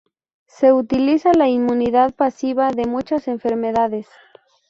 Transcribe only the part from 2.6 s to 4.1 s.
de muchas enfermedades.